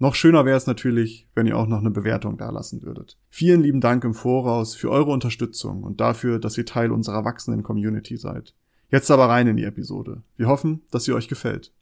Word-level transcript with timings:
Noch 0.00 0.16
schöner 0.16 0.44
wäre 0.44 0.56
es 0.56 0.66
natürlich, 0.66 1.28
wenn 1.36 1.46
ihr 1.46 1.56
auch 1.56 1.68
noch 1.68 1.78
eine 1.78 1.92
Bewertung 1.92 2.36
dalassen 2.36 2.82
würdet. 2.82 3.16
Vielen 3.30 3.62
lieben 3.62 3.80
Dank 3.80 4.02
im 4.02 4.12
Voraus 4.12 4.74
für 4.74 4.90
eure 4.90 5.12
Unterstützung 5.12 5.84
und 5.84 6.00
dafür, 6.00 6.40
dass 6.40 6.58
ihr 6.58 6.66
Teil 6.66 6.90
unserer 6.90 7.24
wachsenden 7.24 7.62
Community 7.62 8.16
seid. 8.16 8.54
Jetzt 8.90 9.12
aber 9.12 9.28
rein 9.28 9.46
in 9.46 9.56
die 9.56 9.62
Episode. 9.62 10.22
Wir 10.36 10.48
hoffen, 10.48 10.82
dass 10.90 11.04
sie 11.04 11.12
euch 11.12 11.28
gefällt. 11.28 11.72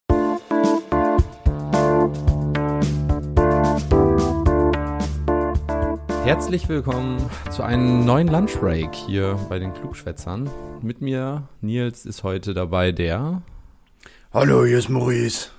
Herzlich 6.23 6.69
willkommen 6.69 7.17
zu 7.49 7.63
einem 7.63 8.05
neuen 8.05 8.27
Lunchbreak 8.27 8.93
hier 8.93 9.39
bei 9.49 9.57
den 9.57 9.73
Klugschwätzern. 9.73 10.51
Mit 10.83 11.01
mir, 11.01 11.49
Nils, 11.61 12.05
ist 12.05 12.23
heute 12.23 12.53
dabei 12.53 12.91
der. 12.91 13.41
Hallo, 14.31 14.65
hier 14.65 14.77
ist 14.77 14.89
Maurice. 14.89 15.49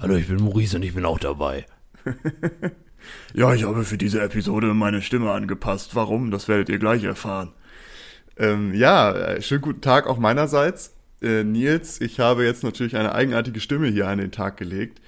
Hallo, 0.00 0.14
ich 0.14 0.28
bin 0.28 0.40
Maurice 0.40 0.76
und 0.76 0.84
ich 0.84 0.94
bin 0.94 1.04
auch 1.04 1.18
dabei. 1.18 1.66
ja, 3.34 3.52
ich 3.52 3.64
habe 3.64 3.82
für 3.82 3.98
diese 3.98 4.22
Episode 4.22 4.72
meine 4.72 5.02
Stimme 5.02 5.32
angepasst. 5.32 5.96
Warum? 5.96 6.30
Das 6.30 6.46
werdet 6.46 6.68
ihr 6.68 6.78
gleich 6.78 7.02
erfahren. 7.02 7.50
Ähm, 8.36 8.74
ja, 8.74 9.10
äh, 9.10 9.42
schönen 9.42 9.60
guten 9.60 9.80
Tag 9.80 10.06
auch 10.06 10.18
meinerseits. 10.18 10.94
Äh, 11.20 11.42
Nils, 11.42 12.00
ich 12.00 12.20
habe 12.20 12.44
jetzt 12.44 12.62
natürlich 12.62 12.96
eine 12.96 13.12
eigenartige 13.12 13.58
Stimme 13.58 13.88
hier 13.88 14.06
an 14.06 14.18
den 14.18 14.30
Tag 14.30 14.56
gelegt. 14.56 15.00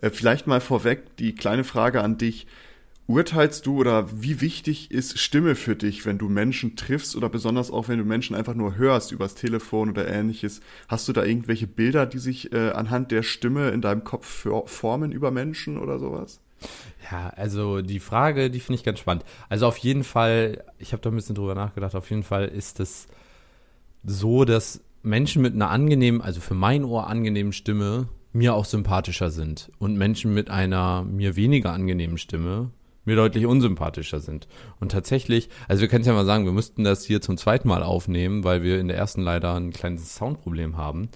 Äh, 0.00 0.08
vielleicht 0.08 0.46
mal 0.46 0.62
vorweg 0.62 1.14
die 1.18 1.34
kleine 1.34 1.64
Frage 1.64 2.00
an 2.02 2.16
dich. 2.16 2.46
Urteilst 3.08 3.64
du 3.64 3.78
oder 3.78 4.22
wie 4.22 4.42
wichtig 4.42 4.90
ist 4.90 5.18
Stimme 5.18 5.54
für 5.54 5.74
dich, 5.74 6.04
wenn 6.04 6.18
du 6.18 6.28
Menschen 6.28 6.76
triffst 6.76 7.16
oder 7.16 7.30
besonders 7.30 7.70
auch, 7.70 7.88
wenn 7.88 7.98
du 7.98 8.04
Menschen 8.04 8.36
einfach 8.36 8.52
nur 8.52 8.76
hörst 8.76 9.12
übers 9.12 9.34
Telefon 9.34 9.88
oder 9.88 10.06
ähnliches? 10.06 10.60
Hast 10.88 11.08
du 11.08 11.14
da 11.14 11.24
irgendwelche 11.24 11.66
Bilder, 11.66 12.04
die 12.04 12.18
sich 12.18 12.52
äh, 12.52 12.68
anhand 12.68 13.10
der 13.10 13.22
Stimme 13.22 13.70
in 13.70 13.80
deinem 13.80 14.04
Kopf 14.04 14.46
formen 14.66 15.10
über 15.10 15.30
Menschen 15.30 15.78
oder 15.78 15.98
sowas? 15.98 16.42
Ja, 17.10 17.30
also 17.30 17.80
die 17.80 17.98
Frage, 17.98 18.50
die 18.50 18.60
finde 18.60 18.78
ich 18.78 18.84
ganz 18.84 18.98
spannend. 18.98 19.24
Also 19.48 19.66
auf 19.66 19.78
jeden 19.78 20.04
Fall, 20.04 20.62
ich 20.78 20.92
habe 20.92 21.00
da 21.00 21.08
ein 21.08 21.16
bisschen 21.16 21.34
drüber 21.34 21.54
nachgedacht, 21.54 21.94
auf 21.94 22.10
jeden 22.10 22.24
Fall 22.24 22.44
ist 22.44 22.78
es 22.78 23.08
so, 24.04 24.44
dass 24.44 24.82
Menschen 25.02 25.40
mit 25.40 25.54
einer 25.54 25.70
angenehmen, 25.70 26.20
also 26.20 26.42
für 26.42 26.52
mein 26.52 26.84
Ohr 26.84 27.06
angenehmen 27.06 27.54
Stimme 27.54 28.08
mir 28.34 28.52
auch 28.52 28.66
sympathischer 28.66 29.30
sind 29.30 29.72
und 29.78 29.96
Menschen 29.96 30.34
mit 30.34 30.50
einer 30.50 31.04
mir 31.04 31.36
weniger 31.36 31.72
angenehmen 31.72 32.18
Stimme 32.18 32.70
mir 33.08 33.16
deutlich 33.16 33.46
unsympathischer 33.46 34.20
sind. 34.20 34.46
Und 34.78 34.92
tatsächlich, 34.92 35.48
also 35.66 35.80
wir 35.80 35.88
können 35.88 36.02
es 36.02 36.06
ja 36.06 36.12
mal 36.12 36.24
sagen, 36.24 36.44
wir 36.44 36.52
müssten 36.52 36.84
das 36.84 37.04
hier 37.04 37.20
zum 37.20 37.36
zweiten 37.36 37.66
Mal 37.66 37.82
aufnehmen, 37.82 38.44
weil 38.44 38.62
wir 38.62 38.78
in 38.78 38.88
der 38.88 38.96
ersten 38.96 39.22
leider 39.22 39.54
ein 39.54 39.72
kleines 39.72 40.14
Soundproblem 40.14 40.76
haben 40.76 41.08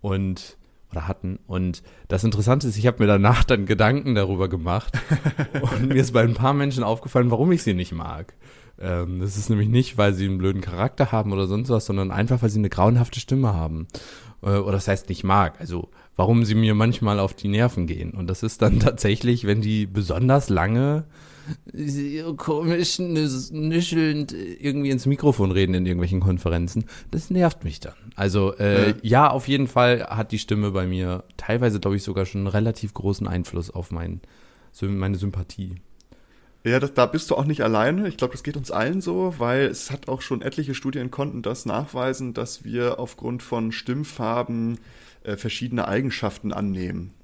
und 0.00 0.56
oder 0.90 1.06
hatten. 1.06 1.38
Und 1.46 1.82
das 2.08 2.24
Interessante 2.24 2.66
ist, 2.66 2.78
ich 2.78 2.86
habe 2.86 3.02
mir 3.02 3.06
danach 3.06 3.44
dann 3.44 3.66
Gedanken 3.66 4.14
darüber 4.14 4.48
gemacht 4.48 4.94
und 5.60 5.88
mir 5.88 6.00
ist 6.00 6.12
bei 6.12 6.22
ein 6.22 6.34
paar 6.34 6.54
Menschen 6.54 6.82
aufgefallen, 6.82 7.30
warum 7.30 7.52
ich 7.52 7.62
sie 7.62 7.74
nicht 7.74 7.92
mag. 7.92 8.34
Ähm, 8.80 9.20
das 9.20 9.36
ist 9.36 9.50
nämlich 9.50 9.68
nicht, 9.68 9.98
weil 9.98 10.14
sie 10.14 10.26
einen 10.26 10.38
blöden 10.38 10.62
Charakter 10.62 11.12
haben 11.12 11.32
oder 11.32 11.46
sonst 11.46 11.68
was, 11.68 11.86
sondern 11.86 12.10
einfach, 12.10 12.42
weil 12.42 12.50
sie 12.50 12.58
eine 12.58 12.70
grauenhafte 12.70 13.20
Stimme 13.20 13.52
haben. 13.52 13.86
Äh, 14.42 14.50
oder 14.50 14.72
das 14.72 14.88
heißt 14.88 15.08
nicht 15.08 15.24
mag. 15.24 15.60
Also 15.60 15.90
warum 16.16 16.44
sie 16.44 16.54
mir 16.54 16.74
manchmal 16.74 17.20
auf 17.20 17.34
die 17.34 17.48
Nerven 17.48 17.86
gehen. 17.86 18.12
Und 18.12 18.28
das 18.28 18.42
ist 18.42 18.62
dann 18.62 18.80
tatsächlich, 18.80 19.46
wenn 19.46 19.60
die 19.60 19.86
besonders 19.86 20.48
lange 20.48 21.04
komisch 22.36 22.98
nischelnd 22.98 24.32
irgendwie 24.32 24.90
ins 24.90 25.06
Mikrofon 25.06 25.50
reden 25.50 25.74
in 25.74 25.86
irgendwelchen 25.86 26.20
Konferenzen. 26.20 26.84
Das 27.10 27.30
nervt 27.30 27.64
mich 27.64 27.80
dann. 27.80 27.94
Also 28.16 28.54
äh, 28.56 28.90
ja. 28.90 28.94
ja, 29.02 29.30
auf 29.30 29.48
jeden 29.48 29.68
Fall 29.68 30.04
hat 30.04 30.32
die 30.32 30.38
Stimme 30.38 30.70
bei 30.70 30.86
mir 30.86 31.24
teilweise, 31.36 31.80
glaube 31.80 31.96
ich, 31.96 32.02
sogar 32.02 32.26
schon 32.26 32.42
einen 32.42 32.48
relativ 32.48 32.94
großen 32.94 33.26
Einfluss 33.26 33.70
auf 33.70 33.90
mein, 33.90 34.20
meine 34.82 35.16
Sympathie. 35.16 35.76
Ja, 36.64 36.80
das, 36.80 36.92
da 36.92 37.06
bist 37.06 37.30
du 37.30 37.36
auch 37.36 37.44
nicht 37.44 37.62
alleine. 37.62 38.08
Ich 38.08 38.16
glaube, 38.16 38.32
das 38.32 38.42
geht 38.42 38.56
uns 38.56 38.70
allen 38.70 39.00
so, 39.00 39.34
weil 39.38 39.66
es 39.66 39.90
hat 39.90 40.08
auch 40.08 40.20
schon 40.20 40.42
etliche 40.42 40.74
Studien 40.74 41.10
konnten 41.10 41.42
das 41.42 41.66
nachweisen, 41.66 42.34
dass 42.34 42.64
wir 42.64 42.98
aufgrund 42.98 43.42
von 43.42 43.72
Stimmfarben 43.72 44.78
äh, 45.22 45.36
verschiedene 45.36 45.86
Eigenschaften 45.86 46.52
annehmen. 46.52 47.14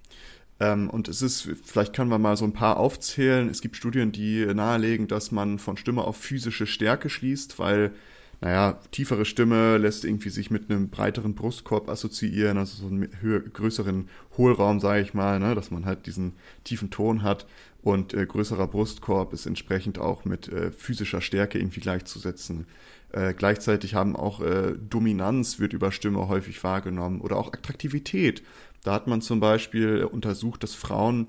Ähm, 0.61 0.89
und 0.89 1.09
es 1.09 1.23
ist, 1.23 1.49
vielleicht 1.65 1.95
können 1.95 2.11
wir 2.11 2.19
mal 2.19 2.37
so 2.37 2.45
ein 2.45 2.53
paar 2.53 2.77
aufzählen. 2.77 3.49
Es 3.49 3.61
gibt 3.61 3.77
Studien, 3.77 4.13
die 4.13 4.47
nahelegen, 4.47 5.09
dass 5.09 5.33
man 5.33 5.59
von 5.59 5.77
Stimme 5.77 6.03
auf 6.03 6.17
physische 6.17 6.67
Stärke 6.67 7.11
schließt, 7.11 7.59
weil, 7.59 7.93
naja, 8.41 8.79
tiefere 8.91 9.25
Stimme 9.25 9.79
lässt 9.79 10.05
irgendwie 10.05 10.31
sich 10.31 10.51
mit 10.51 10.71
einem 10.71 10.91
breiteren 10.91 11.35
Brustkorb 11.35 11.89
assoziieren, 11.89 12.59
also 12.59 12.83
so 12.83 12.87
einen 12.87 13.09
höher, 13.21 13.41
größeren 13.41 14.09
Hohlraum, 14.37 14.81
sage 14.81 15.03
ich 15.03 15.15
mal, 15.15 15.39
ne, 15.39 15.55
dass 15.55 15.71
man 15.71 15.87
halt 15.87 16.07
diesen 16.07 16.33
tiefen 16.65 16.91
Ton 16.91 17.23
hat. 17.23 17.47
Und 17.83 18.15
äh, 18.15 18.25
größerer 18.25 18.67
Brustkorb 18.67 19.33
ist 19.35 19.45
entsprechend 19.47 19.99
auch 19.99 20.25
mit 20.25 20.49
äh, 20.49 20.71
physischer 20.73 21.21
Stärke 21.21 21.59
irgendwie 21.59 21.81
gleichzusetzen. 21.81 22.67
Äh, 23.13 23.35
gleichzeitig 23.35 23.95
haben 23.95 24.17
auch 24.17 24.41
äh, 24.41 24.73
Dominanz 24.89 25.61
wird 25.61 25.73
über 25.73 25.93
Stimme 25.93 26.29
häufig 26.29 26.65
wahrgenommen 26.65 27.21
oder 27.21 27.37
auch 27.37 27.53
Attraktivität. 27.53 28.43
Da 28.83 28.93
hat 28.93 29.07
man 29.07 29.23
zum 29.23 29.39
Beispiel 29.41 30.05
untersucht, 30.05 30.63
dass 30.63 30.75
Frauen 30.75 31.27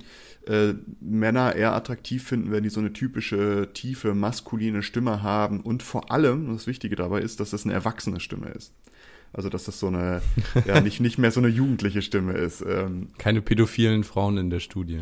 äh, 0.47 0.73
Männer 0.99 1.55
eher 1.55 1.73
attraktiv 1.73 2.23
finden, 2.23 2.51
wenn 2.51 2.63
die 2.63 2.69
so 2.69 2.79
eine 2.79 2.91
typische 2.91 3.69
tiefe 3.73 4.13
maskuline 4.13 4.83
Stimme 4.83 5.23
haben 5.23 5.61
und 5.61 5.83
vor 5.83 6.11
allem, 6.11 6.53
das 6.53 6.67
Wichtige 6.67 6.95
dabei 6.95 7.21
ist, 7.21 7.39
dass 7.39 7.51
das 7.51 7.63
eine 7.63 7.73
erwachsene 7.73 8.19
Stimme 8.19 8.49
ist. 8.49 8.73
Also 9.35 9.49
dass 9.49 9.65
das 9.65 9.79
so 9.79 9.87
eine, 9.87 10.21
ja, 10.65 10.79
nicht, 10.81 11.01
nicht 11.01 11.17
mehr 11.17 11.29
so 11.29 11.41
eine 11.41 11.49
jugendliche 11.49 12.01
Stimme 12.01 12.33
ist. 12.33 12.61
Ähm. 12.61 13.09
Keine 13.17 13.41
pädophilen 13.41 14.05
Frauen 14.05 14.37
in 14.37 14.49
der 14.49 14.61
Studie. 14.61 15.01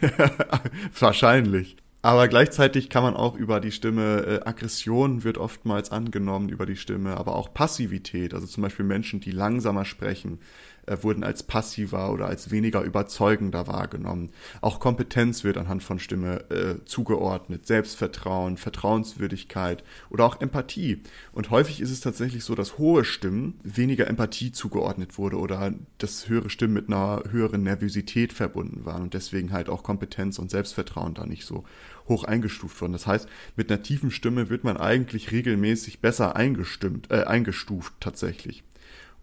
Wahrscheinlich. 0.98 1.76
Aber 2.02 2.28
gleichzeitig 2.28 2.88
kann 2.88 3.02
man 3.02 3.14
auch 3.14 3.36
über 3.36 3.60
die 3.60 3.72
Stimme, 3.72 4.24
äh, 4.26 4.48
Aggression 4.48 5.22
wird 5.22 5.36
oftmals 5.36 5.90
angenommen 5.90 6.48
über 6.48 6.64
die 6.64 6.76
Stimme, 6.76 7.18
aber 7.18 7.36
auch 7.36 7.52
Passivität, 7.52 8.32
also 8.32 8.46
zum 8.46 8.62
Beispiel 8.62 8.86
Menschen, 8.86 9.20
die 9.20 9.32
langsamer 9.32 9.84
sprechen, 9.84 10.38
äh, 10.86 10.96
wurden 11.02 11.24
als 11.24 11.42
passiver 11.42 12.10
oder 12.10 12.26
als 12.26 12.50
weniger 12.50 12.82
überzeugender 12.82 13.66
wahrgenommen. 13.66 14.30
Auch 14.60 14.80
Kompetenz 14.80 15.44
wird 15.44 15.58
anhand 15.58 15.82
von 15.82 15.98
Stimme 15.98 16.50
äh, 16.50 16.84
zugeordnet, 16.84 17.66
Selbstvertrauen, 17.66 18.56
Vertrauenswürdigkeit 18.56 19.84
oder 20.08 20.24
auch 20.24 20.40
Empathie. 20.40 21.02
Und 21.32 21.50
häufig 21.50 21.80
ist 21.80 21.90
es 21.90 22.00
tatsächlich 22.00 22.44
so, 22.44 22.54
dass 22.54 22.78
hohe 22.78 23.04
Stimmen 23.04 23.60
weniger 23.62 24.06
Empathie 24.06 24.52
zugeordnet 24.52 25.18
wurde 25.18 25.36
oder 25.36 25.74
dass 25.98 26.28
höhere 26.28 26.50
Stimmen 26.50 26.74
mit 26.74 26.88
einer 26.88 27.24
höheren 27.30 27.62
Nervosität 27.62 28.32
verbunden 28.32 28.84
waren 28.84 29.02
und 29.02 29.14
deswegen 29.14 29.52
halt 29.52 29.68
auch 29.68 29.82
Kompetenz 29.82 30.38
und 30.38 30.50
Selbstvertrauen 30.50 31.14
da 31.14 31.26
nicht 31.26 31.44
so 31.44 31.64
hoch 32.10 32.24
eingestuft 32.24 32.78
wurden. 32.82 32.92
Das 32.92 33.06
heißt, 33.06 33.26
mit 33.56 33.70
einer 33.70 33.82
tiefen 33.82 34.10
Stimme 34.10 34.50
wird 34.50 34.64
man 34.64 34.76
eigentlich 34.76 35.32
regelmäßig 35.32 36.00
besser 36.00 36.36
eingestimmt, 36.36 37.10
äh, 37.10 37.24
eingestuft 37.24 37.94
tatsächlich. 38.00 38.62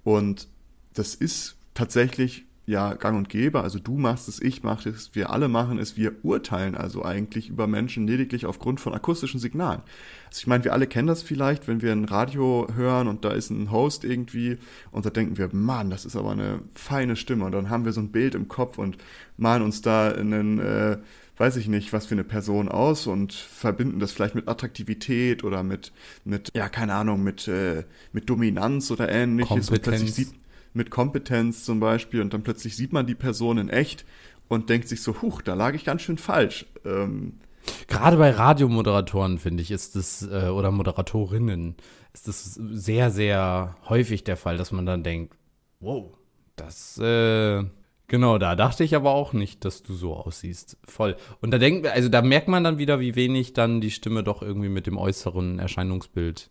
Und 0.04 0.48
das 0.96 1.14
ist 1.14 1.58
tatsächlich 1.76 2.48
ja 2.68 2.96
gang 2.96 3.18
und 3.18 3.30
gäbe. 3.30 3.62
Also 3.62 3.80
du 3.80 3.98
machst 3.98 4.28
es, 4.28 4.42
ich 4.42 4.62
mache 4.62 4.90
es, 4.90 5.16
wir 5.16 5.30
alle 5.30 5.48
machen 5.48 5.80
es. 5.80 5.96
Wir 5.96 6.14
urteilen 6.24 6.76
also 6.76 7.04
eigentlich 7.04 7.50
über 7.50 7.66
Menschen 7.66 8.06
lediglich 8.06 8.46
aufgrund 8.46 8.82
von 8.82 8.94
akustischen 8.94 9.40
Signalen. 9.40 9.82
Also 10.28 10.40
ich 10.40 10.48
meine, 10.48 10.66
wir 10.66 10.74
alle 10.74 10.86
kennen 10.86 11.08
das 11.08 11.24
vielleicht, 11.24 11.68
wenn 11.68 11.82
wir 11.82 11.94
ein 11.94 12.06
Radio 12.06 12.68
hören 12.76 13.08
und 13.08 13.24
da 13.24 13.32
ist 13.32 13.50
ein 13.50 13.72
Host 13.72 14.04
irgendwie 14.04 14.58
und 14.92 15.06
da 15.06 15.10
denken 15.10 15.38
wir, 15.38 15.50
Mann, 15.54 15.90
das 15.90 16.06
ist 16.06 16.18
aber 16.18 16.32
eine 16.32 16.60
feine 16.76 17.16
Stimme. 17.16 17.46
Und 17.46 17.54
dann 17.54 17.70
haben 17.70 17.86
wir 17.86 17.94
so 17.94 18.02
ein 18.02 18.12
Bild 18.12 18.36
im 18.36 18.50
Kopf 18.50 18.78
und 18.78 18.98
malen 19.38 19.64
uns 19.64 19.82
da 19.82 20.12
einen, 20.12 20.60
äh, 20.60 20.98
weiß 21.38 21.56
ich 21.58 21.68
nicht, 21.68 21.94
was 21.94 22.08
für 22.08 22.16
eine 22.16 22.24
Person 22.24 22.68
aus 22.68 23.08
und 23.08 23.34
verbinden 23.34 24.00
das 24.00 24.12
vielleicht 24.12 24.36
mit 24.36 24.48
Attraktivität 24.48 25.44
oder 25.44 25.64
mit, 25.64 25.92
mit 26.26 26.52
ja, 26.56 26.70
keine 26.70 26.96
Ahnung, 26.96 27.24
mit, 27.24 27.48
äh, 27.48 27.84
mit 28.12 28.30
Dominanz 28.30 28.92
oder 28.92 29.10
ähnliches. 29.10 29.50
Kompetenz. 29.50 29.72
Und 29.72 29.82
plötzlich 29.84 30.14
sieht, 30.14 30.34
mit 30.74 30.90
Kompetenz 30.90 31.64
zum 31.64 31.80
Beispiel 31.80 32.22
und 32.22 32.34
dann 32.34 32.44
plötzlich 32.44 32.76
sieht 32.76 32.94
man 32.94 33.06
die 33.06 33.16
Person 33.16 33.58
in 33.58 33.70
echt 33.70 34.06
und 34.48 34.70
denkt 34.70 34.88
sich 34.88 35.02
so, 35.02 35.22
huch, 35.22 35.42
da 35.42 35.54
lag 35.54 35.74
ich 35.74 35.84
ganz 35.84 36.02
schön 36.02 36.18
falsch. 36.18 36.66
Ähm, 36.86 37.34
Gerade 37.88 38.18
bei 38.18 38.32
Radiomoderatoren, 38.32 39.40
finde 39.40 39.62
ich, 39.62 39.72
ist 39.72 39.96
es, 39.96 40.24
äh, 40.24 40.50
oder 40.50 40.72
Moderatorinnen, 40.72 41.76
ist 42.14 42.28
es 42.28 42.54
sehr, 42.54 43.12
sehr 43.12 43.76
häufig 43.90 44.24
der 44.24 44.38
Fall, 44.38 44.58
dass 44.58 44.72
man 44.72 44.86
dann 44.86 45.04
denkt, 45.04 45.36
wow, 45.80 46.14
das, 46.56 46.98
äh, 46.98 47.64
genau, 48.08 48.38
da 48.38 48.56
dachte 48.56 48.84
ich 48.84 48.96
aber 48.96 49.12
auch 49.12 49.34
nicht, 49.34 49.66
dass 49.66 49.84
du 49.84 49.94
so 49.94 50.16
aussiehst. 50.16 50.78
Voll. 50.86 51.16
Und 51.42 51.52
da 51.52 51.58
denkt, 51.58 51.88
also 51.88 52.10
da 52.10 52.22
merkt 52.22 52.48
man 52.48 52.64
dann 52.64 52.78
wieder, 52.78 53.00
wie 53.00 53.16
wenig 53.16 53.54
dann 53.54 53.82
die 53.82 53.92
Stimme 53.92 54.24
doch 54.24 54.42
irgendwie 54.42 54.70
mit 54.70 54.88
dem 54.88 54.98
äußeren 54.98 55.60
Erscheinungsbild 55.60 56.50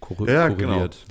korre- 0.00 0.30
Ja, 0.30 0.48
korreliert. 0.50 1.04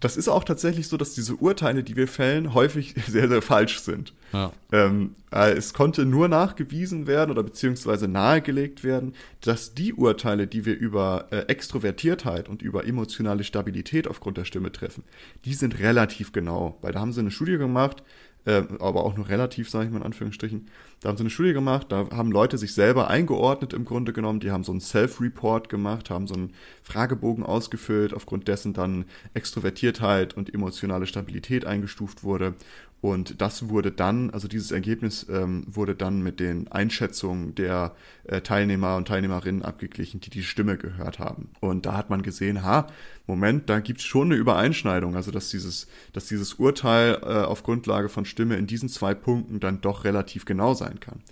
Das 0.00 0.16
ist 0.16 0.28
auch 0.28 0.44
tatsächlich 0.44 0.86
so, 0.86 0.96
dass 0.96 1.14
diese 1.14 1.34
Urteile, 1.34 1.82
die 1.82 1.96
wir 1.96 2.06
fällen, 2.06 2.54
häufig 2.54 2.94
sehr, 3.08 3.28
sehr 3.28 3.42
falsch 3.42 3.80
sind. 3.80 4.14
Ja. 4.32 4.52
Ähm, 4.72 5.14
äh, 5.32 5.52
es 5.52 5.72
konnte 5.72 6.04
nur 6.04 6.28
nachgewiesen 6.28 7.06
werden 7.06 7.30
oder 7.30 7.42
beziehungsweise 7.42 8.08
nahegelegt 8.08 8.84
werden, 8.84 9.14
dass 9.40 9.74
die 9.74 9.94
Urteile, 9.94 10.46
die 10.46 10.64
wir 10.64 10.76
über 10.76 11.28
äh, 11.30 11.40
Extrovertiertheit 11.46 12.48
und 12.48 12.62
über 12.62 12.86
emotionale 12.86 13.44
Stabilität 13.44 14.08
aufgrund 14.08 14.36
der 14.36 14.44
Stimme 14.44 14.72
treffen, 14.72 15.04
die 15.44 15.54
sind 15.54 15.78
relativ 15.78 16.32
genau. 16.32 16.78
Weil 16.82 16.92
da 16.92 17.00
haben 17.00 17.12
sie 17.12 17.20
eine 17.20 17.30
Studie 17.30 17.58
gemacht, 17.58 18.02
äh, 18.44 18.62
aber 18.78 19.04
auch 19.04 19.16
nur 19.16 19.28
relativ, 19.28 19.68
sage 19.68 19.86
ich 19.86 19.90
mal 19.90 19.98
in 19.98 20.04
Anführungsstrichen. 20.04 20.68
Da 21.00 21.08
haben 21.08 21.16
sie 21.16 21.22
eine 21.22 21.30
Studie 21.30 21.52
gemacht, 21.52 21.88
da 21.90 22.08
haben 22.10 22.32
Leute 22.32 22.56
sich 22.58 22.72
selber 22.74 23.08
eingeordnet 23.08 23.72
im 23.72 23.84
Grunde 23.84 24.12
genommen, 24.12 24.40
die 24.40 24.50
haben 24.50 24.64
so 24.64 24.72
einen 24.72 24.80
Self-Report 24.80 25.68
gemacht, 25.68 26.10
haben 26.10 26.26
so 26.26 26.34
einen 26.34 26.54
Fragebogen 26.82 27.44
ausgefüllt, 27.44 28.14
aufgrund 28.14 28.48
dessen 28.48 28.72
dann 28.72 29.04
Extrovertiertheit 29.34 30.34
und 30.34 30.52
emotionale 30.52 31.06
Stabilität 31.06 31.66
eingestuft 31.66 32.24
wurde. 32.24 32.54
Und 33.00 33.40
das 33.40 33.68
wurde 33.68 33.92
dann, 33.92 34.30
also 34.30 34.48
dieses 34.48 34.72
Ergebnis 34.72 35.26
ähm, 35.30 35.64
wurde 35.68 35.94
dann 35.94 36.20
mit 36.20 36.40
den 36.40 36.66
Einschätzungen 36.72 37.54
der 37.54 37.94
äh, 38.24 38.40
Teilnehmer 38.40 38.96
und 38.96 39.06
Teilnehmerinnen 39.06 39.62
abgeglichen, 39.62 40.18
die 40.18 40.30
die 40.30 40.42
Stimme 40.42 40.76
gehört 40.76 41.20
haben. 41.20 41.50
Und 41.60 41.86
da 41.86 41.96
hat 41.96 42.10
man 42.10 42.22
gesehen, 42.22 42.64
ha, 42.64 42.88
Moment, 43.28 43.70
da 43.70 43.78
gibt's 43.78 44.02
schon 44.02 44.28
eine 44.28 44.34
Übereinschneidung, 44.34 45.14
also 45.14 45.30
dass 45.30 45.50
dieses, 45.50 45.86
dass 46.12 46.26
dieses 46.26 46.54
Urteil 46.54 47.20
äh, 47.22 47.44
auf 47.44 47.62
Grundlage 47.62 48.08
von 48.08 48.24
Stimme 48.24 48.56
in 48.56 48.66
diesen 48.66 48.88
zwei 48.88 49.14
Punkten 49.14 49.60
dann 49.60 49.80
doch 49.80 50.02
relativ 50.04 50.44
genau 50.44 50.74
sein 50.74 50.98
kann. 50.98 51.22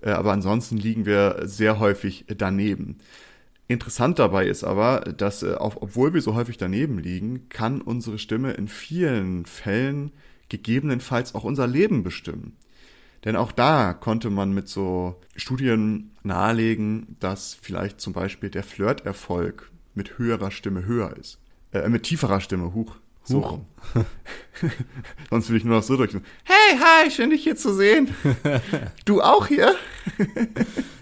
Äh, 0.00 0.10
aber 0.10 0.32
ansonsten 0.32 0.76
liegen 0.76 1.06
wir 1.06 1.42
sehr 1.44 1.78
häufig 1.78 2.24
daneben. 2.36 2.98
Interessant 3.68 4.18
dabei 4.18 4.46
ist 4.46 4.64
aber, 4.64 5.00
dass 5.16 5.44
äh, 5.44 5.54
auch, 5.54 5.76
obwohl 5.80 6.14
wir 6.14 6.20
so 6.20 6.34
häufig 6.34 6.58
daneben 6.58 6.98
liegen, 6.98 7.48
kann 7.48 7.80
unsere 7.80 8.18
Stimme 8.18 8.54
in 8.54 8.66
vielen 8.66 9.46
Fällen 9.46 10.10
gegebenenfalls 10.52 11.34
auch 11.34 11.44
unser 11.44 11.66
Leben 11.66 12.02
bestimmen. 12.02 12.56
Denn 13.24 13.36
auch 13.36 13.52
da 13.52 13.94
konnte 13.94 14.30
man 14.30 14.52
mit 14.52 14.68
so 14.68 15.18
Studien 15.34 16.10
nahelegen, 16.22 17.16
dass 17.20 17.56
vielleicht 17.60 18.00
zum 18.00 18.12
Beispiel 18.12 18.50
der 18.50 18.62
Flirterfolg 18.62 19.70
mit 19.94 20.18
höherer 20.18 20.50
Stimme 20.50 20.84
höher 20.84 21.16
ist. 21.16 21.38
Äh, 21.72 21.88
mit 21.88 22.02
tieferer 22.02 22.40
Stimme, 22.40 22.74
huch. 22.74 22.96
So 23.24 23.38
Huch. 23.38 23.52
rum. 23.52 23.66
Sonst 25.30 25.48
will 25.48 25.56
ich 25.56 25.64
nur 25.64 25.76
noch 25.76 25.82
so 25.84 25.96
drücken. 25.96 26.24
Hey, 26.42 26.76
hi, 26.78 27.10
schön 27.10 27.30
dich 27.30 27.44
hier 27.44 27.56
zu 27.56 27.72
sehen. 27.74 28.08
Du 29.04 29.22
auch 29.22 29.46
hier? 29.46 29.74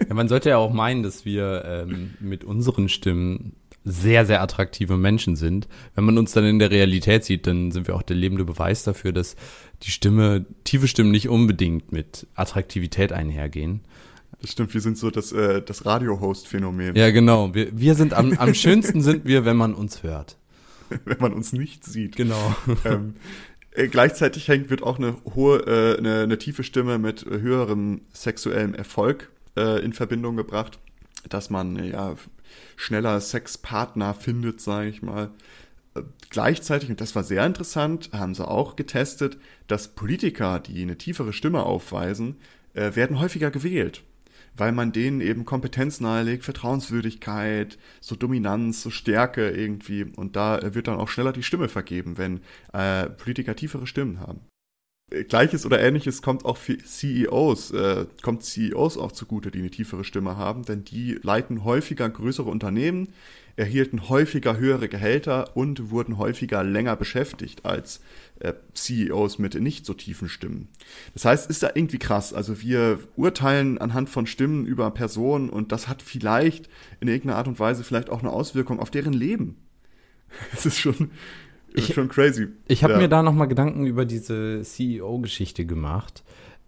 Ja, 0.07 0.15
man 0.15 0.29
sollte 0.29 0.51
ja 0.51 0.59
auch 0.59 0.73
meinen, 0.73 1.03
dass 1.03 1.25
wir 1.25 1.65
ähm, 1.65 2.15
mit 2.21 2.45
unseren 2.45 2.89
Stimmen 2.89 3.57
sehr, 3.85 4.27
sehr 4.27 4.43
attraktive 4.43 4.97
Menschen 4.97 5.37
sind. 5.37 5.69
Wenn 5.95 6.05
man 6.05 6.19
uns 6.19 6.33
dann 6.33 6.45
in 6.45 6.59
der 6.59 6.71
Realität 6.71 7.25
sieht, 7.25 7.47
dann 7.47 7.71
sind 7.71 7.87
wir 7.87 7.97
auch 7.97 8.03
der 8.03 8.17
lebende 8.17 8.45
Beweis 8.45 8.85
dafür, 8.85 9.13
dass 9.13 9.37
die 9.83 9.91
Stimme, 9.91 10.45
tiefe 10.65 10.89
Stimmen 10.89 11.11
nicht 11.11 11.29
unbedingt 11.29 11.91
mit 11.93 12.27
Attraktivität 12.35 13.13
einhergehen. 13.13 13.81
Das 14.41 14.53
stimmt, 14.53 14.73
wir 14.73 14.81
sind 14.81 14.97
so 14.97 15.11
das, 15.11 15.33
äh, 15.33 15.63
das 15.63 15.85
Radio-Host-Phänomen. 15.87 16.95
Ja, 16.95 17.11
genau. 17.11 17.55
Wir, 17.55 17.79
wir 17.79 17.95
sind 17.95 18.15
am, 18.15 18.33
am 18.39 18.55
schönsten 18.55 19.03
sind 19.03 19.27
wir, 19.27 19.45
wenn 19.45 19.57
man 19.57 19.75
uns 19.75 20.03
hört. 20.03 20.37
wenn 21.05 21.19
man 21.19 21.33
uns 21.33 21.53
nicht 21.53 21.85
sieht. 21.85 22.17
Genau. 22.17 22.55
ähm, 22.85 23.15
äh, 23.73 23.89
gleichzeitig 23.89 24.49
hängt 24.49 24.71
wird 24.71 24.83
auch 24.83 24.99
eine 24.99 25.17
hohe, 25.35 25.61
äh, 25.67 25.99
eine, 25.99 26.23
eine 26.23 26.39
tiefe 26.39 26.65
Stimme 26.65 26.99
mit 26.99 27.25
höherem 27.25 28.03
sexuellem 28.13 28.75
Erfolg 28.75 29.31
äh, 29.57 29.85
in 29.85 29.93
Verbindung 29.93 30.37
gebracht, 30.37 30.79
dass 31.29 31.51
man 31.51 31.83
ja 31.85 32.17
schneller 32.77 33.21
Sexpartner 33.21 34.15
findet, 34.15 34.61
sage 34.61 34.89
ich 34.89 35.03
mal. 35.03 35.31
Äh, 35.95 36.03
Gleichzeitig, 36.31 36.91
und 36.91 37.01
das 37.01 37.17
war 37.17 37.25
sehr 37.25 37.45
interessant, 37.45 38.11
haben 38.13 38.35
sie 38.35 38.47
auch 38.47 38.77
getestet, 38.77 39.39
dass 39.67 39.89
Politiker, 39.89 40.61
die 40.61 40.83
eine 40.83 40.97
tiefere 40.97 41.33
Stimme 41.33 41.65
aufweisen, 41.65 42.37
äh, 42.75 42.95
werden 42.95 43.19
häufiger 43.19 43.51
gewählt 43.51 44.03
weil 44.57 44.73
man 44.73 44.93
denen 44.93 45.21
eben 45.21 45.45
Kompetenz 45.47 46.01
nahelegt, 46.01 46.45
Vertrauenswürdigkeit, 46.45 47.79
so 48.01 48.17
Dominanz, 48.17 48.83
so 48.83 48.91
Stärke 48.91 49.49
irgendwie. 49.49 50.05
Und 50.05 50.37
da 50.37 50.59
äh, 50.59 50.75
wird 50.75 50.89
dann 50.89 50.99
auch 50.99 51.09
schneller 51.09 51.33
die 51.33 51.45
Stimme 51.45 51.69
vergeben, 51.69 52.19
wenn 52.19 52.41
Politiker 53.17 53.57
tiefere 53.57 53.87
Stimmen 53.87 54.21
haben. 54.21 54.41
Gleiches 55.29 55.67
oder 55.67 55.81
ähnliches 55.81 56.23
kommt 56.23 56.45
auch 56.45 56.57
für 56.57 56.79
CEOs, 56.79 57.73
äh, 57.73 58.07
kommt 58.23 58.45
CEOs 58.45 58.97
auch 58.97 59.11
zugute, 59.11 59.51
die 59.51 59.59
eine 59.59 59.71
tiefere 59.71 60.05
Stimme 60.05 60.37
haben, 60.37 60.65
denn 60.65 60.85
die 60.85 61.19
leiten 61.23 61.65
häufiger 61.65 62.09
größere 62.09 62.49
Unternehmen, 62.49 63.09
erhielten 63.57 64.09
häufiger 64.09 64.57
höhere 64.57 64.89
Gehälter 64.89 65.57
und 65.57 65.91
wurden 65.91 66.17
häufiger 66.17 66.63
länger 66.63 66.95
beschäftigt 66.95 67.65
als 67.65 68.01
äh, 68.39 68.55
CEOs 68.73 69.39
mit 69.39 69.61
nicht 69.61 69.85
so 69.85 69.95
tiefen 69.95 70.29
Stimmen. 70.29 70.69
Das 71.13 71.25
heißt, 71.25 71.51
ist 71.51 71.65
da 71.65 71.71
irgendwie 71.75 71.99
krass. 71.99 72.33
Also 72.33 72.63
wir 72.63 73.01
urteilen 73.17 73.79
anhand 73.79 74.09
von 74.09 74.27
Stimmen 74.27 74.65
über 74.65 74.91
Personen 74.93 75.51
und 75.51 75.73
das 75.73 75.89
hat 75.89 76.03
vielleicht 76.03 76.69
in 77.01 77.09
irgendeiner 77.09 77.39
Art 77.39 77.49
und 77.49 77.59
Weise 77.59 77.83
vielleicht 77.83 78.11
auch 78.11 78.21
eine 78.21 78.31
Auswirkung 78.31 78.79
auf 78.79 78.91
deren 78.91 79.13
Leben. 79.13 79.57
Das 80.53 80.65
ist 80.65 80.79
schon, 80.79 81.11
Ich- 81.75 81.95
schon 81.95 82.09
crazy. 82.09 82.49
Ich 82.67 82.83
habe 82.85 82.95
Ja. 82.95 82.99
mir 82.99 83.09
da 83.09 83.23
nochmal 83.23 83.49
Gedanken 83.49 83.87
über 83.87 84.05
diese 84.05 84.63
CEO-Geschichte 84.63 85.65
gemacht. 85.67 86.25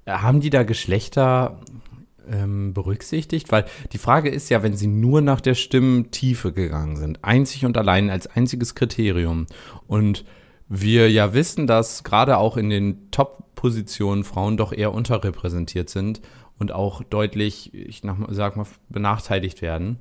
Haben 0.07 0.41
die 0.41 0.51
da 0.51 0.63
Geschlechter 0.65 1.61
ähm, 2.31 2.73
berücksichtigt? 2.73 3.51
Weil 3.51 3.65
die 3.93 3.99
Frage 3.99 4.31
ist 4.31 4.49
ja, 4.49 4.63
wenn 4.63 4.77
sie 4.77 4.87
nur 4.87 5.21
nach 5.21 5.41
der 5.41 5.55
Stimmtiefe 5.55 6.53
gegangen 6.53 6.97
sind, 6.97 7.19
einzig 7.25 7.65
und 7.65 7.77
allein 7.77 8.11
als 8.11 8.27
einziges 8.29 8.75
Kriterium 8.77 9.47
und 9.89 10.25
wir 10.69 11.11
ja 11.11 11.35
wissen, 11.35 11.67
dass 11.67 12.05
gerade 12.05 12.39
auch 12.39 12.57
in 12.57 12.71
den 12.71 13.11
Top-Positionen 13.11 14.25
Frauen 14.25 14.57
doch 14.57 14.73
eher 14.73 14.95
unterrepräsentiert 14.95 15.91
sind 15.91 16.21
und 16.59 16.73
auch 16.73 17.03
deutlich, 17.03 17.75
ich 17.75 18.03
sag 18.31 18.57
mal, 18.57 18.67
benachteiligt 18.89 19.61
werden, 19.61 19.99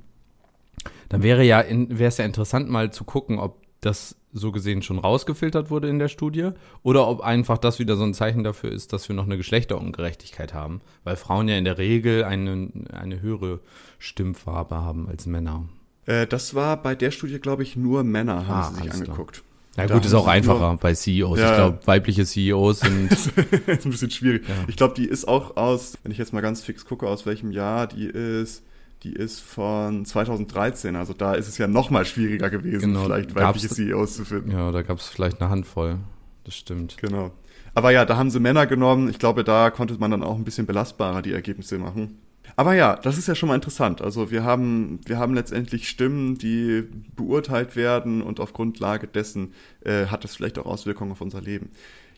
dann 1.08 1.22
wäre 1.22 1.44
ja 1.44 1.62
wäre 1.68 2.08
es 2.08 2.18
ja 2.18 2.24
interessant 2.24 2.70
mal 2.70 2.92
zu 2.92 3.04
gucken, 3.04 3.38
ob 3.38 3.60
das 3.82 4.16
so 4.32 4.50
gesehen 4.50 4.80
schon 4.80 4.98
rausgefiltert 4.98 5.68
wurde 5.70 5.88
in 5.90 5.98
der 5.98 6.08
Studie 6.08 6.50
oder 6.82 7.06
ob 7.06 7.20
einfach 7.20 7.58
das 7.58 7.78
wieder 7.78 7.96
so 7.96 8.04
ein 8.04 8.14
Zeichen 8.14 8.42
dafür 8.44 8.72
ist, 8.72 8.94
dass 8.94 9.06
wir 9.10 9.14
noch 9.14 9.26
eine 9.26 9.36
Geschlechterungerechtigkeit 9.36 10.54
haben, 10.54 10.80
weil 11.04 11.16
Frauen 11.16 11.48
ja 11.48 11.56
in 11.58 11.64
der 11.66 11.76
Regel 11.76 12.24
eine, 12.24 12.70
eine 12.92 13.20
höhere 13.20 13.60
Stimmfarbe 13.98 14.76
haben 14.76 15.06
als 15.08 15.26
Männer. 15.26 15.68
Äh, 16.06 16.26
das 16.26 16.54
war 16.54 16.80
bei 16.82 16.94
der 16.94 17.10
Studie, 17.10 17.38
glaube 17.40 17.62
ich, 17.62 17.76
nur 17.76 18.04
Männer 18.04 18.46
haben 18.46 18.60
Ah, 18.60 18.68
sie 18.70 18.74
sich 18.76 18.82
alles 18.84 18.96
klar. 19.02 19.08
angeguckt. 19.10 19.42
Ja 19.76 19.86
Da 19.86 19.94
gut, 19.94 20.04
ist 20.04 20.14
auch 20.14 20.26
einfacher 20.26 20.76
bei 20.80 20.94
CEOs. 20.94 21.38
Ja, 21.38 21.50
ich 21.50 21.56
glaube, 21.56 21.78
weibliche 21.86 22.24
CEOs 22.26 22.80
sind 22.80 23.10
ist 23.66 23.84
ein 23.86 23.90
bisschen 23.90 24.10
schwierig. 24.10 24.46
Ja. 24.48 24.54
Ich 24.66 24.76
glaube, 24.76 24.94
die 24.94 25.06
ist 25.06 25.26
auch 25.26 25.56
aus, 25.56 25.96
wenn 26.02 26.12
ich 26.12 26.18
jetzt 26.18 26.32
mal 26.32 26.40
ganz 26.42 26.62
fix 26.62 26.84
gucke, 26.84 27.06
aus 27.06 27.24
welchem 27.26 27.50
Jahr 27.52 27.86
die 27.86 28.04
ist, 28.06 28.62
die 29.02 29.12
ist 29.12 29.40
von 29.40 30.04
2013. 30.04 30.96
Also 30.96 31.12
da 31.12 31.34
ist 31.34 31.48
es 31.48 31.58
ja 31.58 31.66
noch 31.66 31.90
mal 31.90 32.04
schwieriger 32.04 32.50
gewesen, 32.50 32.80
Genau, 32.80 33.04
vielleicht 33.04 33.34
weibliche 33.34 33.68
CEOs 33.68 34.16
zu 34.16 34.24
finden. 34.24 34.50
ja, 34.52 34.70
da 34.70 34.82
gab 34.82 34.98
es 34.98 35.08
vielleicht 35.08 35.40
eine 35.40 35.50
Handvoll. 35.50 35.98
Das 36.44 36.54
stimmt. 36.54 36.96
Genau. 36.98 37.32
Aber 37.74 37.90
ja, 37.90 38.04
da 38.04 38.16
haben 38.16 38.30
sie 38.30 38.40
Männer 38.40 38.66
genommen. 38.66 39.08
Ich 39.08 39.18
glaube, 39.18 39.44
da 39.44 39.70
konnte 39.70 39.96
man 39.98 40.10
dann 40.10 40.22
auch 40.22 40.36
ein 40.36 40.44
bisschen 40.44 40.66
belastbarer 40.66 41.22
die 41.22 41.32
Ergebnisse 41.32 41.78
machen. 41.78 42.18
Aber 42.54 42.74
ja, 42.74 42.96
das 42.96 43.16
ist 43.16 43.28
ja 43.28 43.34
schon 43.34 43.48
mal 43.48 43.54
interessant. 43.54 44.02
Also 44.02 44.30
wir 44.30 44.44
haben, 44.44 45.00
wir 45.06 45.18
haben 45.18 45.34
letztendlich 45.34 45.88
Stimmen, 45.88 46.36
die 46.36 46.84
beurteilt 47.16 47.76
werden 47.76 48.20
und 48.20 48.40
auf 48.40 48.52
Grundlage 48.52 49.06
dessen 49.06 49.54
äh, 49.84 50.06
hat 50.06 50.24
das 50.24 50.36
vielleicht 50.36 50.58
auch 50.58 50.66
Auswirkungen 50.66 51.12
auf 51.12 51.20
unser 51.22 51.40
Leben. 51.40 51.70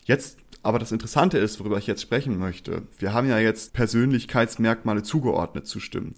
Jetzt, 0.03 0.39
aber 0.61 0.77
das 0.77 0.91
Interessante 0.91 1.37
ist, 1.37 1.59
worüber 1.59 1.77
ich 1.77 1.87
jetzt 1.87 2.01
sprechen 2.01 2.37
möchte, 2.37 2.83
wir 2.99 3.13
haben 3.13 3.29
ja 3.29 3.39
jetzt 3.39 3.73
Persönlichkeitsmerkmale 3.73 5.03
zugeordnet 5.03 5.67
zu 5.67 5.79
Stimmen. 5.79 6.15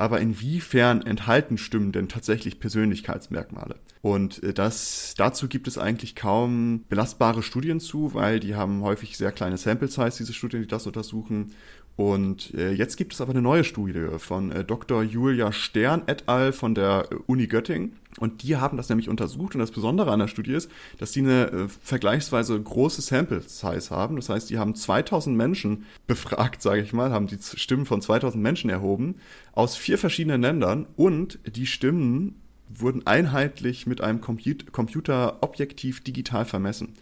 Aber 0.00 0.18
inwiefern 0.18 1.02
enthalten 1.02 1.58
Stimmen 1.58 1.92
denn 1.92 2.08
tatsächlich 2.08 2.58
Persönlichkeitsmerkmale? 2.58 3.74
Und 4.00 4.42
äh, 4.42 4.54
das, 4.54 5.12
dazu 5.14 5.46
gibt 5.46 5.68
es 5.68 5.76
eigentlich 5.76 6.16
kaum 6.16 6.86
belastbare 6.88 7.42
Studien 7.42 7.80
zu, 7.80 8.14
weil 8.14 8.40
die 8.40 8.54
haben 8.54 8.80
häufig 8.80 9.18
sehr 9.18 9.30
kleine 9.30 9.58
Sample 9.58 9.88
Size, 9.88 10.16
diese 10.16 10.32
Studien, 10.32 10.62
die 10.62 10.68
das 10.68 10.86
untersuchen. 10.86 11.52
Und 12.00 12.54
äh, 12.54 12.72
jetzt 12.72 12.96
gibt 12.96 13.12
es 13.12 13.20
aber 13.20 13.32
eine 13.32 13.42
neue 13.42 13.62
Studie 13.62 14.06
von 14.16 14.50
äh, 14.52 14.64
Dr. 14.64 15.02
Julia 15.02 15.52
Stern 15.52 16.00
et 16.06 16.30
al. 16.30 16.54
von 16.54 16.74
der 16.74 17.08
äh, 17.10 17.16
Uni 17.26 17.46
Göttingen. 17.46 17.96
Und 18.18 18.42
die 18.42 18.56
haben 18.56 18.78
das 18.78 18.88
nämlich 18.88 19.10
untersucht. 19.10 19.54
Und 19.54 19.58
das 19.58 19.70
Besondere 19.70 20.10
an 20.10 20.18
der 20.18 20.28
Studie 20.28 20.54
ist, 20.54 20.70
dass 20.96 21.12
die 21.12 21.20
eine 21.20 21.50
äh, 21.50 21.68
vergleichsweise 21.68 22.58
große 22.58 23.02
Sample 23.02 23.42
Size 23.42 23.90
haben. 23.90 24.16
Das 24.16 24.30
heißt, 24.30 24.48
die 24.48 24.58
haben 24.58 24.74
2000 24.74 25.36
Menschen 25.36 25.84
befragt, 26.06 26.62
sage 26.62 26.80
ich 26.80 26.94
mal, 26.94 27.12
haben 27.12 27.26
die 27.26 27.36
Stimmen 27.38 27.84
von 27.84 28.00
2000 28.00 28.42
Menschen 28.42 28.70
erhoben 28.70 29.16
aus 29.52 29.76
vier 29.76 29.98
verschiedenen 29.98 30.40
Ländern. 30.40 30.86
Und 30.96 31.38
die 31.44 31.66
Stimmen 31.66 32.40
wurden 32.70 33.06
einheitlich 33.06 33.86
mit 33.86 34.00
einem 34.00 34.22
Comput 34.22 35.10
objektiv 35.42 36.00
digital 36.02 36.46
vermessen. 36.46 36.94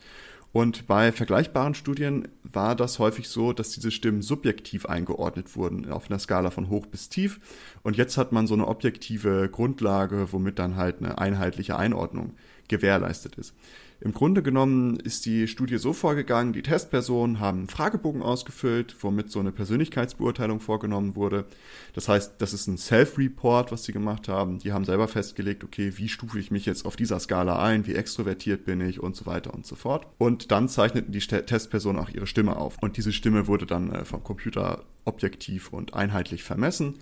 Und 0.53 0.87
bei 0.87 1.13
vergleichbaren 1.13 1.75
Studien 1.75 2.29
war 2.43 2.75
das 2.75 2.99
häufig 2.99 3.29
so, 3.29 3.53
dass 3.53 3.71
diese 3.71 3.91
Stimmen 3.91 4.23
subjektiv 4.23 4.87
eingeordnet 4.87 5.57
wurden 5.57 5.91
auf 5.91 6.11
einer 6.11 6.19
Skala 6.19 6.51
von 6.51 6.71
hoch 6.71 6.87
bis 6.87 7.09
tief. 7.09 7.39
Und 7.83 7.97
jetzt 7.97 8.17
hat 8.17 8.33
man 8.33 8.47
so 8.47 8.55
eine 8.55 8.67
objektive 8.67 9.51
Grundlage, 9.53 10.33
womit 10.33 10.59
dann 10.59 10.77
halt 10.77 10.99
eine 10.99 11.19
einheitliche 11.19 11.77
Einordnung 11.79 12.33
gewährleistet 12.69 13.37
ist. 13.37 13.55
Im 14.01 14.13
Grunde 14.13 14.45
genommen 14.45 15.01
ist 15.01 15.27
die 15.27 15.49
Studie 15.49 15.77
so 15.79 15.93
vorgegangen, 15.93 16.53
die 16.53 16.63
Testpersonen 16.63 17.41
haben 17.41 17.59
einen 17.59 17.69
Fragebogen 17.69 18.23
ausgefüllt, 18.23 18.95
womit 19.01 19.33
so 19.33 19.41
eine 19.41 19.51
Persönlichkeitsbeurteilung 19.51 20.61
vorgenommen 20.61 21.17
wurde. 21.17 21.47
Das 21.95 22.09
heißt, 22.09 22.35
das 22.39 22.53
ist 22.53 22.69
ein 22.69 22.79
Self-Report, 22.79 23.73
was 23.73 23.83
sie 23.83 23.93
gemacht 23.93 24.29
haben. 24.29 24.61
Die 24.61 24.73
haben 24.73 24.85
selber 24.85 25.09
festgelegt, 25.09 25.65
okay, 25.65 25.95
wie 25.97 26.09
stufe 26.09 26.39
ich 26.39 26.53
mich 26.53 26.65
jetzt 26.65 26.87
auf 26.87 26.95
dieser 26.95 27.19
Skala 27.19 27.61
ein, 27.61 27.89
wie 27.89 27.97
extrovertiert 27.97 28.65
bin 28.65 28.81
ich 28.81 29.01
und 29.01 29.17
so 29.17 29.27
weiter 29.27 29.53
und 29.53 29.67
so 29.67 29.75
fort. 29.75 30.07
Und 30.19 30.53
dann 30.53 30.69
zeichneten 30.69 31.11
die 31.11 31.19
Testpersonen 31.19 32.01
auch 32.01 32.11
ihre 32.11 32.29
Stimme 32.29 32.57
auf. 32.57 32.77
Und 32.81 32.99
diese 32.99 33.13
Stimme 33.13 33.49
wurde 33.49 33.67
dann 33.67 33.91
äh, 33.91 34.05
vom 34.05 34.23
Computer 34.23 34.85
objektiv 35.07 35.73
und 35.73 35.95
einheitlich 35.95 36.45
vermessen 36.45 36.95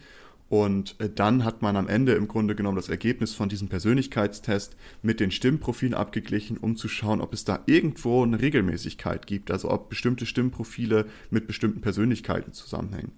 und 0.49 0.95
äh, 1.01 1.11
dann 1.13 1.45
hat 1.45 1.61
man 1.61 1.77
am 1.77 1.89
Ende 1.89 2.13
im 2.13 2.29
Grunde 2.29 2.55
genommen 2.55 2.77
das 2.77 2.89
Ergebnis 2.89 3.35
von 3.35 3.49
diesem 3.49 3.69
Persönlichkeitstest 3.69 4.77
mit 5.03 5.19
den 5.19 5.33
Stimmprofilen 5.33 5.95
abgeglichen, 5.95 6.57
um 6.57 6.77
zu 6.77 6.89
schauen, 6.89 7.21
ob 7.21 7.33
es 7.33 7.45
da 7.45 7.65
irgendwo 7.67 8.23
eine 8.23 8.41
Regelmäßigkeit 8.41 9.27
gibt, 9.27 9.51
also 9.51 9.71
ob 9.71 9.89
bestimmte 9.89 10.25
Stimmprofile 10.25 11.07
mit 11.31 11.49
bestimmten 11.49 11.81
Persönlichkeiten 11.81 12.53
zusammenhängen. 12.53 13.13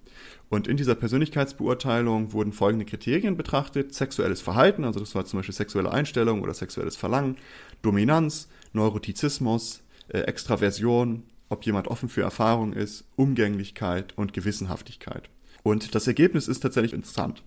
Und 0.49 0.67
in 0.67 0.77
dieser 0.77 0.95
Persönlichkeitsbeurteilung 0.95 2.33
wurden 2.33 2.51
folgende 2.51 2.85
Kriterien 2.85 3.37
betrachtet. 3.37 3.93
Sexuelles 3.93 4.41
Verhalten, 4.41 4.83
also 4.83 4.99
das 4.99 5.13
war 5.13 5.25
zum 5.25 5.39
Beispiel 5.39 5.53
sexuelle 5.53 5.91
Einstellung 5.91 6.41
oder 6.41 6.55
sexuelles 6.55 6.95
Verlangen, 6.95 7.37
Dominanz, 7.83 8.49
Neurotizismus, 8.73 9.83
äh, 10.07 10.21
Extraversion, 10.21 11.23
ob 11.49 11.63
jemand 11.63 11.87
offen 11.87 12.09
für 12.09 12.21
Erfahrung 12.21 12.73
ist, 12.73 13.05
Umgänglichkeit 13.15 14.17
und 14.17 14.33
Gewissenhaftigkeit. 14.33 15.29
Und 15.63 15.95
das 15.95 16.07
Ergebnis 16.07 16.47
ist 16.47 16.61
tatsächlich 16.61 16.93
interessant. 16.93 17.43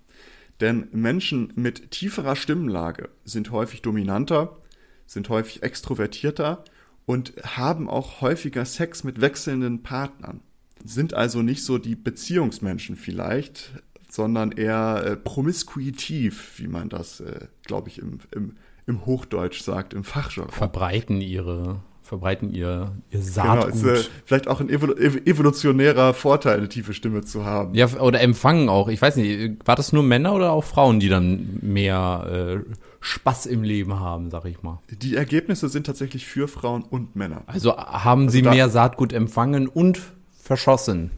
Denn 0.61 0.89
Menschen 0.93 1.53
mit 1.57 1.91
tieferer 1.91 2.37
Stimmenlage 2.37 3.09
sind 3.25 3.51
häufig 3.51 3.83
dominanter, 3.83 4.59
sind 5.07 5.29
häufig 5.29 5.63
extrovertierter 5.63 6.65
und 7.07 7.35
haben 7.43 7.89
auch 7.89 8.21
häufiger 8.21 8.65
Sex 8.65 9.05
mit 9.05 9.21
wechselnden 9.21 9.83
Partnern. 9.83 10.41
Sind 10.85 11.15
also 11.15 11.43
nicht 11.43 11.65
so 11.65 11.79
die 11.79 11.97
Beziehungsmenschen 11.97 12.97
vielleicht, 12.97 13.73
sondern 14.09 14.53
eher 14.53 15.03
äh, 15.05 15.17
promiskuitiv, 15.17 16.59
wie 16.59 16.69
man 16.69 16.89
das, 16.89 17.21
äh, 17.21 17.47
glaube 17.65 17.89
ich, 17.89 17.99
im, 17.99 18.19
im, 18.33 18.57
im 18.87 19.07
Hochdeutsch 19.07 19.63
sagt, 19.63 19.95
im 19.95 20.05
Fachjargon. 20.05 20.53
Verbreiten 20.53 21.21
ihre 21.21 21.83
verbreiten 22.03 22.53
ihr, 22.53 22.93
ihr 23.11 23.23
Saatgut. 23.23 23.73
Genau, 23.73 23.93
ist, 23.95 24.07
äh, 24.07 24.11
vielleicht 24.25 24.49
auch 24.49 24.61
ein 24.61 24.69
evolutionärer 24.69 26.15
Vorteil, 26.15 26.59
eine 26.59 26.69
tiefe 26.69 26.95
Stimme 26.95 27.23
zu 27.23 27.45
haben. 27.45 27.75
Ja, 27.75 27.89
oder 28.01 28.21
empfangen 28.21 28.69
auch. 28.69 28.89
Ich 28.89 29.01
weiß 29.01 29.17
nicht, 29.17 29.67
war 29.67 29.77
das 29.77 29.93
nur 29.93 30.03
Männer 30.03 30.35
oder 30.35 30.53
auch 30.53 30.65
Frauen, 30.65 31.01
die 31.01 31.09
dann 31.09 31.59
mehr 31.63 32.63
äh, 32.67 32.71
Spaß 33.01 33.47
im 33.47 33.63
Leben 33.63 33.99
haben, 33.99 34.31
sag 34.31 34.45
ich 34.45 34.63
mal? 34.63 34.81
Die 34.91 35.17
Ergebnisse 35.17 35.69
sind 35.69 35.87
tatsächlich 35.87 36.27
für 36.27 36.49
Frauen 36.49 36.83
und 36.83 37.17
Männer. 37.17 37.43
Also 37.47 37.77
haben 37.77 38.25
also 38.25 38.33
sie 38.33 38.43
mehr 38.43 38.69
Saatgut 38.69 39.13
empfangen 39.13 39.69
und 39.69 40.01
verschossen. 40.41 41.11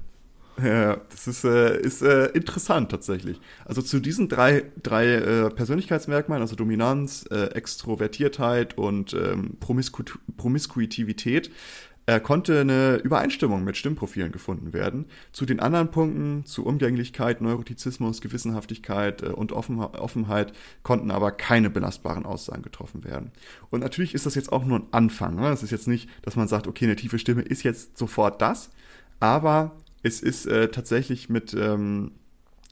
Ja, 0.63 0.99
das 1.11 1.27
ist, 1.27 1.45
äh, 1.45 1.81
ist 1.81 2.03
äh, 2.03 2.27
interessant 2.27 2.91
tatsächlich. 2.91 3.41
Also 3.65 3.83
zu 3.83 3.99
diesen 3.99 4.29
drei, 4.29 4.65
drei 4.83 5.07
äh, 5.15 5.51
Persönlichkeitsmerkmalen, 5.51 6.43
also 6.43 6.55
Dominanz, 6.55 7.27
äh, 7.31 7.47
Extrovertiertheit 7.55 8.79
und 8.79 9.15
ähm, 9.15 9.57
Promisku 9.59 10.05
Promiskuitivität, 10.37 11.51
äh, 12.07 12.21
konnte 12.21 12.61
eine 12.61 12.97
Übereinstimmung 12.97 13.65
mit 13.65 13.77
Stimmprofilen 13.77 14.31
gefunden 14.31 14.73
werden. 14.73 15.07
Zu 15.33 15.47
den 15.47 15.59
anderen 15.59 15.91
Punkten, 15.91 16.45
zu 16.45 16.65
Umgänglichkeit, 16.67 17.41
Neurotizismus, 17.41 18.21
Gewissenhaftigkeit 18.21 19.23
äh, 19.23 19.27
und 19.29 19.53
Offen 19.53 19.81
Offenheit, 19.81 20.53
konnten 20.83 21.11
aber 21.11 21.33
keine 21.33 21.71
belastbaren 21.71 22.27
Aussagen 22.27 22.63
getroffen 22.63 23.05
werden. 23.05 23.33
Und 23.71 23.81
natürlich 23.81 24.15
ist 24.15 24.27
das 24.27 24.35
jetzt 24.35 24.53
auch 24.53 24.65
nur 24.65 24.81
ein 24.81 24.87
Anfang. 24.93 25.37
Ne? 25.37 25.49
Es 25.49 25.63
ist 25.63 25.71
jetzt 25.71 25.89
nicht, 25.89 26.09
dass 26.23 26.37
man 26.37 26.47
sagt, 26.47 26.67
okay, 26.67 26.85
eine 26.85 26.97
tiefe 26.97 27.19
Stimme 27.19 27.43
ist 27.43 27.63
jetzt 27.63 27.97
sofort 27.97 28.41
das, 28.43 28.71
aber 29.19 29.73
es 30.05 30.21
ist 30.21 30.47
äh, 30.47 30.69
tatsächlich 30.69 31.29
mit, 31.29 31.55
ähm, 31.55 32.13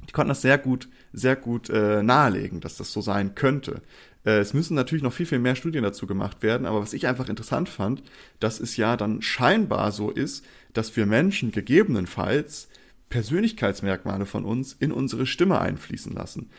die 0.06 0.12
konnten 0.12 0.28
das 0.28 0.42
sehr 0.42 0.58
gut, 0.58 0.88
sehr 1.12 1.34
gut 1.34 1.70
äh, 1.70 2.02
nahelegen, 2.02 2.60
dass 2.60 2.76
das 2.76 2.92
so 2.92 3.00
sein 3.00 3.34
könnte. 3.34 3.82
Äh, 4.24 4.38
es 4.38 4.54
müssen 4.54 4.74
natürlich 4.74 5.02
noch 5.02 5.14
viel, 5.14 5.26
viel 5.26 5.38
mehr 5.38 5.56
Studien 5.56 5.82
dazu 5.82 6.06
gemacht 6.06 6.42
werden, 6.42 6.66
aber 6.66 6.80
was 6.80 6.92
ich 6.92 7.06
einfach 7.06 7.28
interessant 7.28 7.68
fand, 7.68 8.02
dass 8.38 8.60
es 8.60 8.76
ja 8.76 8.96
dann 8.96 9.22
scheinbar 9.22 9.92
so 9.92 10.10
ist, 10.10 10.44
dass 10.74 10.94
wir 10.94 11.06
Menschen 11.06 11.52
gegebenenfalls 11.52 12.68
Persönlichkeitsmerkmale 13.08 14.26
von 14.26 14.44
uns 14.44 14.74
in 14.74 14.92
unsere 14.92 15.26
Stimme 15.26 15.60
einfließen 15.60 16.12
lassen. 16.12 16.50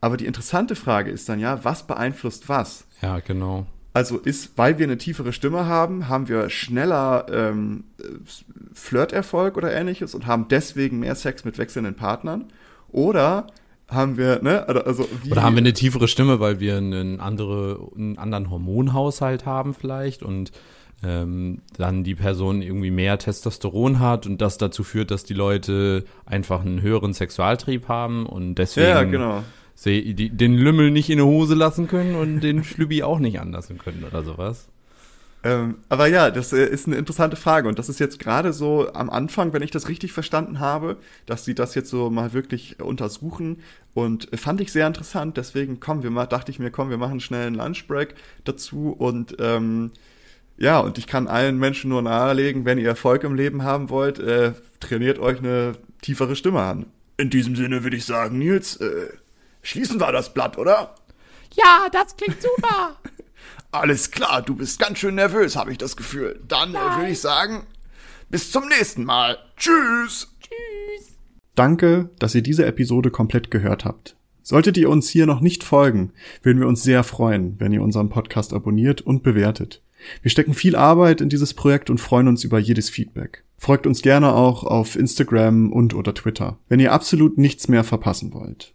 Aber 0.00 0.16
die 0.16 0.26
interessante 0.26 0.76
Frage 0.76 1.10
ist 1.10 1.28
dann 1.28 1.38
ja, 1.38 1.62
was 1.64 1.86
beeinflusst 1.86 2.48
was? 2.48 2.86
Ja, 3.02 3.20
genau. 3.20 3.66
Also 3.94 4.16
ist, 4.18 4.52
weil 4.56 4.78
wir 4.78 4.86
eine 4.86 4.96
tiefere 4.96 5.32
Stimme 5.32 5.66
haben, 5.66 6.08
haben 6.08 6.28
wir 6.28 6.48
schneller 6.48 7.26
ähm, 7.30 7.84
Flirterfolg 8.72 9.56
oder 9.56 9.72
ähnliches 9.72 10.14
und 10.14 10.26
haben 10.26 10.46
deswegen 10.48 11.00
mehr 11.00 11.14
Sex 11.14 11.44
mit 11.44 11.58
wechselnden 11.58 11.94
Partnern. 11.94 12.46
Oder 12.90 13.48
haben 13.88 14.16
wir, 14.16 14.42
ne, 14.42 14.66
also 14.66 15.06
wie 15.22 15.32
Oder 15.32 15.42
haben 15.42 15.56
wir 15.56 15.60
eine 15.60 15.74
tiefere 15.74 16.08
Stimme, 16.08 16.40
weil 16.40 16.58
wir 16.58 16.78
einen, 16.78 17.20
andere, 17.20 17.90
einen 17.94 18.16
anderen 18.16 18.48
Hormonhaushalt 18.48 19.44
haben 19.44 19.74
vielleicht 19.74 20.22
und 20.22 20.52
ähm, 21.04 21.60
dann 21.76 22.02
die 22.02 22.14
Person 22.14 22.62
irgendwie 22.62 22.90
mehr 22.90 23.18
Testosteron 23.18 23.98
hat 23.98 24.26
und 24.26 24.40
das 24.40 24.56
dazu 24.56 24.84
führt, 24.84 25.10
dass 25.10 25.24
die 25.24 25.34
Leute 25.34 26.04
einfach 26.24 26.62
einen 26.62 26.80
höheren 26.80 27.12
Sexualtrieb 27.12 27.88
haben 27.88 28.24
und 28.24 28.54
deswegen 28.54 28.88
ja, 28.88 29.02
genau 29.02 29.42
den 29.84 30.54
Lümmel 30.54 30.90
nicht 30.90 31.10
in 31.10 31.18
die 31.18 31.24
Hose 31.24 31.54
lassen 31.54 31.88
können 31.88 32.14
und 32.14 32.40
den 32.40 32.64
Schlübbi 32.64 33.02
auch 33.02 33.18
nicht 33.18 33.40
anlassen 33.40 33.78
können 33.78 34.04
oder 34.04 34.22
sowas. 34.22 34.68
Ähm, 35.44 35.78
aber 35.88 36.06
ja, 36.06 36.30
das 36.30 36.52
äh, 36.52 36.64
ist 36.66 36.86
eine 36.86 36.96
interessante 36.96 37.34
Frage 37.34 37.68
und 37.68 37.78
das 37.78 37.88
ist 37.88 37.98
jetzt 37.98 38.20
gerade 38.20 38.52
so 38.52 38.92
am 38.92 39.10
Anfang, 39.10 39.52
wenn 39.52 39.62
ich 39.62 39.72
das 39.72 39.88
richtig 39.88 40.12
verstanden 40.12 40.60
habe, 40.60 40.98
dass 41.26 41.44
sie 41.44 41.54
das 41.54 41.74
jetzt 41.74 41.90
so 41.90 42.10
mal 42.10 42.32
wirklich 42.32 42.80
untersuchen 42.80 43.58
und 43.92 44.28
fand 44.38 44.60
ich 44.60 44.70
sehr 44.70 44.86
interessant. 44.86 45.36
Deswegen 45.36 45.80
kommen 45.80 46.04
wir 46.04 46.10
mal, 46.10 46.26
dachte 46.26 46.52
ich 46.52 46.60
mir, 46.60 46.70
komm, 46.70 46.90
wir 46.90 46.96
machen 46.96 47.18
schnell 47.18 47.48
einen 47.48 47.56
Lunchbreak 47.56 48.14
dazu 48.44 48.94
und 48.96 49.36
ähm, 49.40 49.90
ja, 50.58 50.78
und 50.78 50.96
ich 50.98 51.08
kann 51.08 51.26
allen 51.26 51.58
Menschen 51.58 51.90
nur 51.90 52.02
nahelegen, 52.02 52.64
wenn 52.64 52.78
ihr 52.78 52.88
Erfolg 52.88 53.24
im 53.24 53.34
Leben 53.34 53.64
haben 53.64 53.90
wollt, 53.90 54.20
äh, 54.20 54.52
trainiert 54.78 55.18
euch 55.18 55.38
eine 55.38 55.72
tiefere 56.02 56.36
Stimme 56.36 56.60
an. 56.60 56.86
In 57.16 57.30
diesem 57.30 57.56
Sinne 57.56 57.82
würde 57.82 57.96
ich 57.96 58.04
sagen, 58.04 58.38
Nils, 58.38 58.76
äh, 58.76 59.08
Schließen 59.62 60.00
wir 60.00 60.12
das 60.12 60.34
Blatt, 60.34 60.58
oder? 60.58 60.94
Ja, 61.54 61.88
das 61.90 62.16
klingt 62.16 62.42
super. 62.42 62.96
Alles 63.70 64.10
klar, 64.10 64.42
du 64.42 64.54
bist 64.54 64.78
ganz 64.78 64.98
schön 64.98 65.14
nervös, 65.14 65.56
habe 65.56 65.72
ich 65.72 65.78
das 65.78 65.96
Gefühl. 65.96 66.40
Dann 66.46 66.74
äh, 66.74 66.96
würde 66.96 67.10
ich 67.10 67.20
sagen, 67.20 67.66
bis 68.28 68.50
zum 68.50 68.68
nächsten 68.68 69.04
Mal. 69.04 69.38
Tschüss. 69.56 70.28
Tschüss. 70.40 71.16
Danke, 71.54 72.10
dass 72.18 72.34
ihr 72.34 72.42
diese 72.42 72.66
Episode 72.66 73.10
komplett 73.10 73.50
gehört 73.50 73.84
habt. 73.84 74.16
Solltet 74.42 74.76
ihr 74.76 74.90
uns 74.90 75.08
hier 75.08 75.26
noch 75.26 75.40
nicht 75.40 75.62
folgen, 75.62 76.12
würden 76.42 76.60
wir 76.60 76.66
uns 76.66 76.82
sehr 76.82 77.04
freuen, 77.04 77.54
wenn 77.60 77.72
ihr 77.72 77.82
unseren 77.82 78.08
Podcast 78.08 78.52
abonniert 78.52 79.00
und 79.00 79.22
bewertet. 79.22 79.82
Wir 80.20 80.30
stecken 80.30 80.54
viel 80.54 80.74
Arbeit 80.74 81.20
in 81.20 81.28
dieses 81.28 81.54
Projekt 81.54 81.90
und 81.90 81.98
freuen 81.98 82.26
uns 82.26 82.42
über 82.42 82.58
jedes 82.58 82.90
Feedback. 82.90 83.44
Folgt 83.56 83.86
uns 83.86 84.02
gerne 84.02 84.34
auch 84.34 84.64
auf 84.64 84.96
Instagram 84.96 85.72
und 85.72 85.94
oder 85.94 86.12
Twitter, 86.12 86.58
wenn 86.68 86.80
ihr 86.80 86.92
absolut 86.92 87.38
nichts 87.38 87.68
mehr 87.68 87.84
verpassen 87.84 88.34
wollt. 88.34 88.74